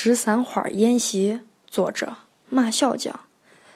[0.00, 3.18] 十三花宴席，作者马小将。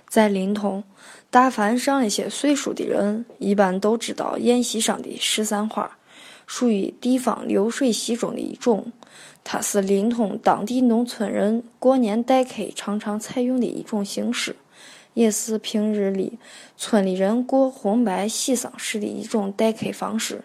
[0.09, 0.85] 在临潼，
[1.31, 5.99] 大凡上一些岁数的人，一般都知道宴席上的十三花，
[6.47, 8.93] 属于地方流水席中的一种。
[9.43, 14.55] 它是临潼当地农村人过年待客常常采用的一种形式，
[15.15, 16.39] 也是平日里
[16.77, 20.45] 村里人过红白喜丧时的一种待客方式。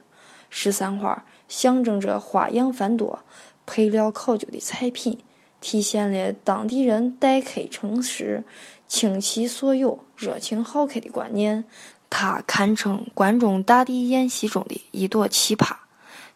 [0.49, 3.19] 十三花象征着花样繁多、
[3.67, 5.19] 配料考究的菜品。
[5.59, 8.43] 体现了当地人待客诚实、
[8.87, 11.65] 倾其所有、热情好客的观念。
[12.09, 15.75] 它堪称关中大地宴席中的一朵奇葩，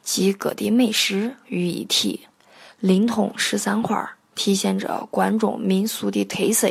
[0.02, 2.28] 集各地美食于一体。
[2.80, 6.68] 临潼十三花体现着关中民俗的特色，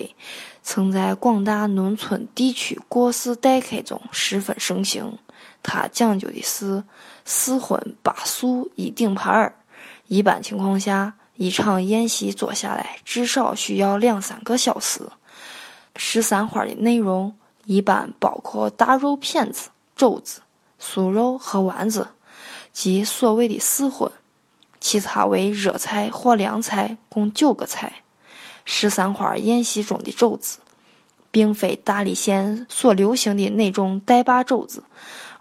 [0.63, 5.17] 曾在广大农村地区过世待客中十分盛行。
[5.63, 6.85] 它讲究的是
[7.25, 9.55] 四荤八素一顶盘儿，
[10.09, 11.15] 一般情况下。
[11.41, 15.01] 一场宴席做下来，至少需要两三个小时。
[15.97, 20.43] 十三花的内容一般包括大肉片子、肘子、
[20.79, 22.09] 酥肉和丸子，
[22.75, 24.13] 即所谓的四荤。
[24.81, 28.03] 其他为热菜或凉菜，共九个菜。
[28.67, 30.59] 十三花宴席中的肘子，
[31.31, 34.85] 并非大理县所流行的那种带把肘子，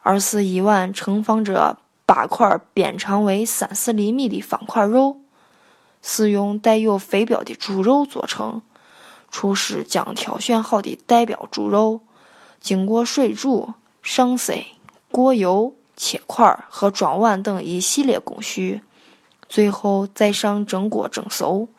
[0.02, 5.19] 而是一碗盛放着八块边长为三四厘米的方块肉。
[6.02, 8.61] 是用带有飞镖的猪肉做成。
[9.31, 12.02] 厨师将挑选好的代表猪肉，
[12.59, 14.53] 经过水煮、上色、
[15.11, 18.81] 过油、切块和装碗等一系列工序，
[19.47, 21.69] 最后再上蒸锅蒸熟。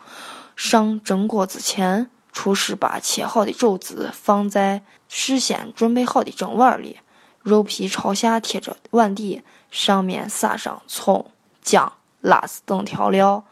[0.54, 6.98] 上蒸锅之前，厨师把切好的肘子放在事先准备好的蒸碗里，
[7.42, 13.44] 肉皮朝下贴着碗底，上面撒上葱、姜、辣子等调料。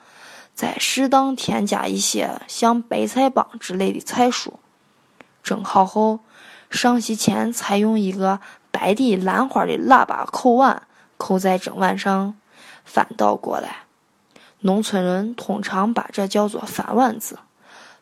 [0.58, 4.54] 再适当添加一些像白菜帮之类的菜蔬，
[5.40, 6.18] 蒸好后，
[6.68, 8.40] 上席前采用一个
[8.72, 10.82] 白底兰花的喇叭扣碗
[11.16, 12.34] 扣在蒸碗上，
[12.84, 13.84] 翻倒过来。
[14.62, 17.38] 农村人通常把这叫做翻碗子。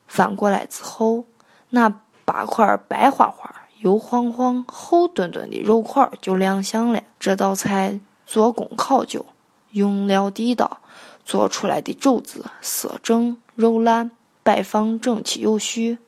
[0.06, 1.26] 翻过来之后，
[1.68, 1.92] 那
[2.24, 7.02] 八块白花花、油晃晃、厚墩墩的肉块就亮相了。
[7.20, 9.26] 这道菜做工考究，
[9.72, 10.80] 用料地道。
[11.26, 14.10] 做出来的肘子色正肉烂，
[14.42, 15.98] 摆放整齐有序。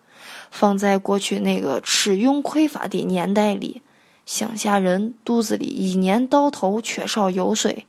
[0.50, 3.82] 放在过去那个吃用匮乏的年代里，
[4.24, 7.86] 乡下人肚子里一年到头缺少油水，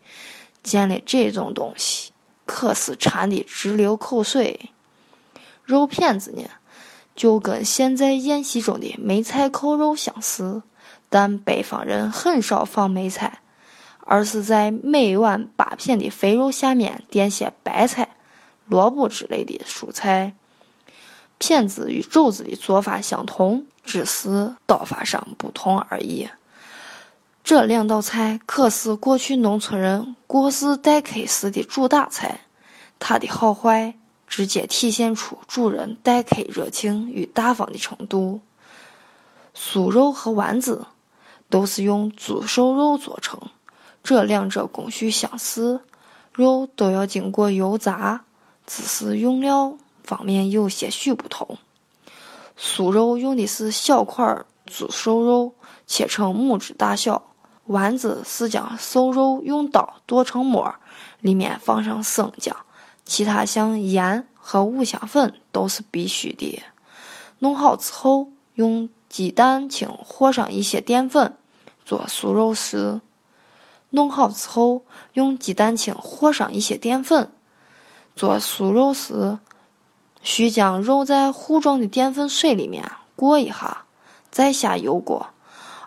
[0.61, 2.11] 见了这种东西，
[2.45, 4.71] 可是馋得直流口水。
[5.63, 6.43] 肉片子呢，
[7.15, 10.61] 就跟现在宴席中的梅菜扣肉相似，
[11.09, 13.39] 但北方人很少放梅菜。
[14.11, 18.09] 而是在每碗八片的肥肉下面垫些白菜、
[18.65, 20.33] 萝卜之类的蔬菜。
[21.37, 26.27] 片子与肘子的做法相同，只是刀法上不同而已。
[27.43, 32.41] 这两道菜可是过去农村人过世待客时的主打菜，
[32.97, 33.93] 它的好坏
[34.27, 38.41] 直接体现出主人待客热情与大方的程度。
[39.55, 40.87] 酥肉和丸子
[41.47, 43.39] 都是用猪瘦肉做成。
[44.03, 45.81] 这两者工序相似，
[46.33, 48.23] 肉都要经过油炸，
[48.65, 51.57] 只是用料方面有些许不同。
[52.57, 55.53] 酥肉用的是小块猪瘦肉，
[55.85, 57.21] 切成拇指大小；
[57.65, 60.75] 丸子是将瘦肉用刀剁成末，
[61.21, 62.55] 里面放上生姜，
[63.05, 66.61] 其他像盐和五香粉都是必须的。
[67.39, 71.37] 弄好之后，用鸡蛋清和上一些淀粉，
[71.85, 72.99] 做酥肉丝。
[73.91, 74.83] 弄好之后，
[75.13, 77.31] 用鸡蛋清和上一些淀粉，
[78.15, 79.39] 做酥肉丝。
[80.21, 83.85] 需将肉在糊状的淀粉水里面过一下，
[84.29, 85.27] 再下油锅。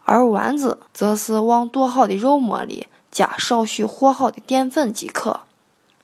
[0.05, 5.41] 而丸子则是往剁好的肉末里加少许和好的淀粉即可。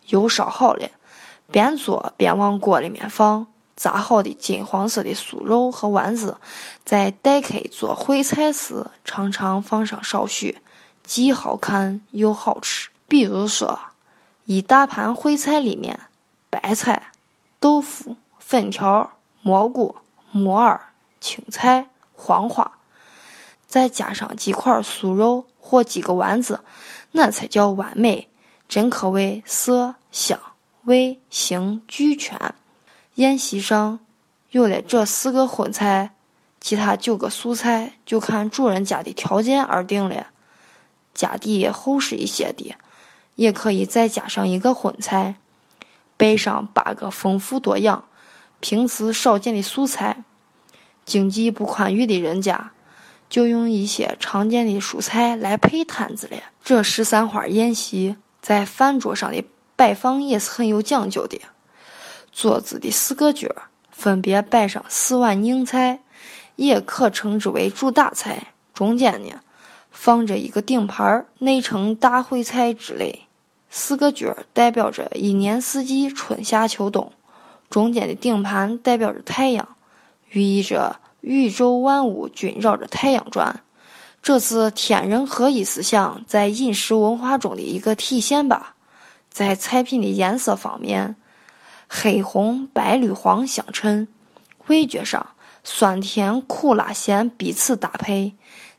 [0.08, 0.88] 油烧好了，
[1.50, 6.36] 边做边往锅里面放炸好的金黄色的酥肉和丸子。
[6.84, 10.58] 在待客做烩菜时，常常放上少许。
[11.08, 12.90] 既好看又好吃。
[13.08, 13.80] 比如说，
[14.44, 15.98] 一大盘烩菜里面，
[16.50, 17.12] 白菜、
[17.58, 19.96] 豆腐、粉条、蘑菇、
[20.30, 20.78] 木耳、
[21.18, 22.72] 青菜、黄花，
[23.66, 26.60] 再加上几块酥肉或几个丸子，
[27.12, 28.28] 那才叫完美。
[28.68, 30.38] 真可谓色香
[30.84, 32.54] 味形俱全。
[33.14, 33.98] 宴席上
[34.50, 36.14] 有了这四个荤菜，
[36.60, 40.26] 其他九个素菜就看主人家的条件而定了。
[41.18, 42.76] 家底厚实一些的，
[43.34, 45.34] 也可以再加上一个荤菜。
[46.16, 48.04] 摆上八个丰富多样、
[48.60, 50.22] 平时少见的素菜。
[51.04, 52.70] 经济不宽裕的人家，
[53.28, 56.36] 就用一些常见的蔬菜来配摊子了。
[56.62, 59.44] 这十三花宴席在饭桌上的
[59.74, 61.40] 摆放也是很有讲究的。
[62.30, 63.48] 桌子的四个角
[63.90, 65.98] 分别摆上四碗硬菜，
[66.54, 68.54] 也可称之为主打菜。
[68.72, 69.40] 中间呢，
[69.90, 73.22] 放着一个顶盘，内盛大烩菜之类。
[73.70, 77.12] 四个角代表着一年四季，春夏秋冬。
[77.68, 79.68] 中间的顶盘代表着太阳。
[80.30, 83.62] 寓意着宇宙万物均绕着太阳转，
[84.22, 88.74] 这是天人合一思想在饮食文化中的一个体现吧。
[89.30, 91.16] 在菜品的颜色方面，
[91.88, 94.06] 黑红白绿黄相衬；
[94.66, 95.30] 味觉上，
[95.64, 98.32] 酸甜苦辣咸彼此搭配；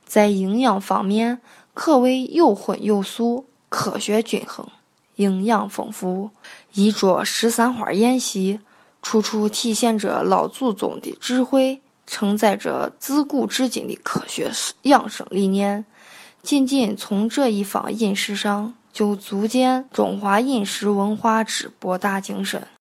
[0.10, 1.40] 在营养方面，
[1.76, 4.68] 可谓有荤有素，科学均衡，
[5.18, 6.32] 营养丰富。
[6.74, 8.60] 一桌十三花宴席。
[9.02, 14.52] 处处体现着老祖宗的智慧，承载着自古至今的科学
[14.82, 15.86] 养生理念。
[16.44, 22.62] 仅仅从这一方饮食上，就足见中华饮食文化之博大精深。